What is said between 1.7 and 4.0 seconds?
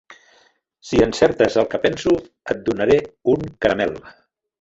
que penso, et donaré un caramel.